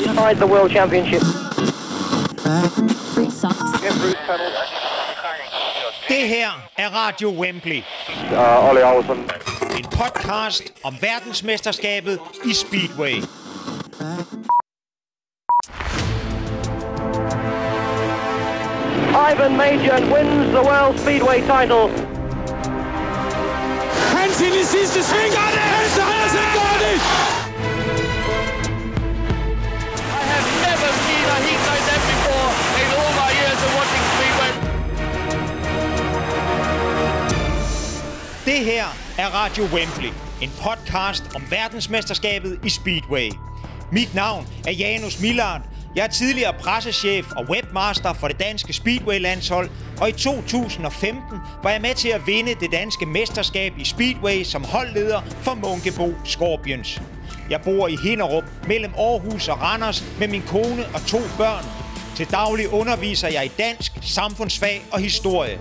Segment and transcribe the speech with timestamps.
[0.00, 1.22] Inside the World Championship.
[6.08, 6.48] Det her
[6.78, 7.82] er Radio Wembley.
[8.32, 9.30] Uh, Ollie Olsen.
[9.78, 13.22] En podcast om verdensmesterskabet i Speedway.
[19.32, 21.88] Ivan Major wins the World Speedway title.
[24.16, 25.02] Hans ind i sidste
[39.20, 40.12] er Radio Wembley.
[40.40, 43.30] En podcast om verdensmesterskabet i Speedway.
[43.92, 45.60] Mit navn er Janus Millard.
[45.96, 49.70] Jeg er tidligere pressechef og webmaster for det danske Speedway-landshold,
[50.00, 54.64] og i 2015 var jeg med til at vinde det danske mesterskab i Speedway som
[54.64, 57.00] holdleder for Munkebo Scorpions.
[57.50, 61.64] Jeg bor i Hinderup mellem Aarhus og Randers med min kone og to børn.
[62.16, 65.58] Til daglig underviser jeg i dansk, samfundsfag og historie.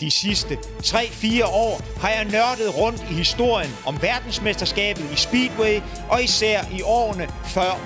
[0.00, 6.22] De sidste 3-4 år har jeg nørdet rundt i historien om verdensmesterskabet i Speedway, og
[6.22, 7.78] især i årene før 2.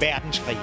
[0.00, 0.58] verdenskrig.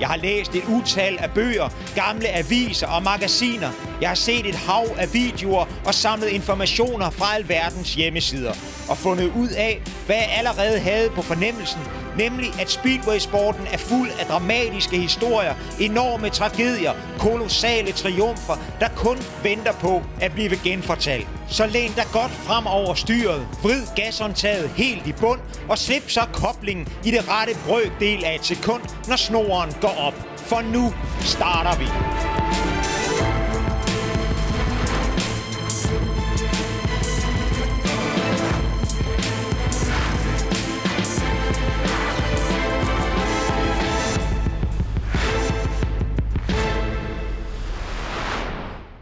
[0.00, 3.70] Jeg har læst et utal af bøger, gamle aviser og magasiner.
[4.00, 8.52] Jeg har set et hav af videoer og samlet informationer fra alverdens hjemmesider.
[8.88, 11.80] Og fundet ud af, hvad jeg allerede havde på fornemmelsen,
[12.18, 19.72] nemlig at Speedway-sporten er fuld af dramatiske historier, enorme tragedier, kolossale triumfer, der kun venter
[19.72, 21.28] på at blive genfortalt.
[21.48, 26.20] Så læn dig godt frem over styret, vrid gashåndtaget helt i bund og slip så
[26.32, 30.14] koblingen i det rette brøkdel af et sekund, når snoren går op.
[30.36, 32.39] For nu starter vi.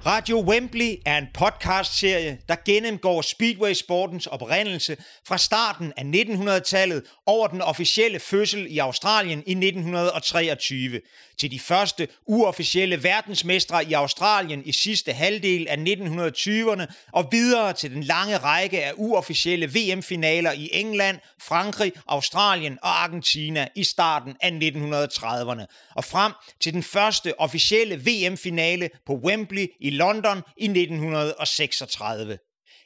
[0.07, 7.61] Radio Wembley er en podcastserie, der gennemgår Speedway-sportens oprindelse fra starten af 1900-tallet over den
[7.61, 11.01] officielle fødsel i Australien i 1923,
[11.39, 17.91] til de første uofficielle verdensmestre i Australien i sidste halvdel af 1920'erne og videre til
[17.91, 24.51] den lange række af uofficielle VM-finaler i England, Frankrig, Australien og Argentina i starten af
[24.51, 32.39] 1930'erne og frem til den første officielle VM-finale på Wembley i London i 1936.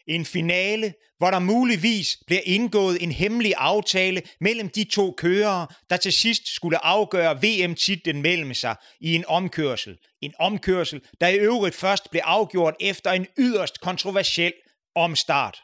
[0.06, 5.96] En finale, hvor der muligvis bliver indgået en hemmelig aftale mellem de to kørere, der
[5.96, 9.96] til sidst skulle afgøre VM-titlen mellem sig i en omkørsel.
[10.22, 14.52] En omkørsel, der i øvrigt først blev afgjort efter en yderst kontroversiel
[14.94, 15.62] omstart.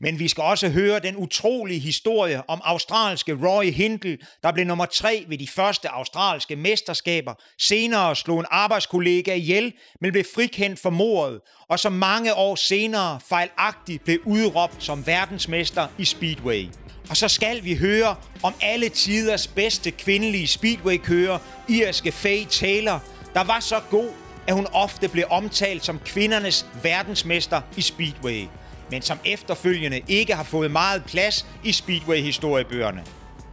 [0.00, 4.84] Men vi skal også høre den utrolige historie om australske Roy Hindle, der blev nummer
[4.84, 10.90] tre ved de første australske mesterskaber, senere slog en arbejdskollega ihjel, men blev frikendt for
[10.90, 16.68] mordet, og som mange år senere fejlagtigt blev udråbt som verdensmester i Speedway.
[17.10, 23.02] Og så skal vi høre om alle tiders bedste kvindelige Speedway-kører, irske Faye Taylor,
[23.34, 24.10] der var så god,
[24.46, 28.46] at hun ofte blev omtalt som kvindernes verdensmester i Speedway
[28.92, 33.04] men som efterfølgende ikke har fået meget plads i Speedway-historiebøgerne.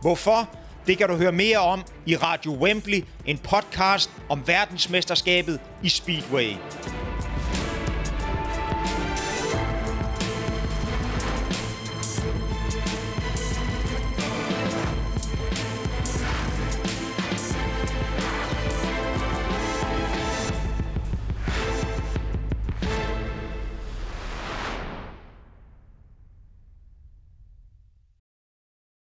[0.01, 0.49] Hvorfor?
[0.87, 6.53] Det kan du høre mere om i Radio Wembley, en podcast om verdensmesterskabet i Speedway.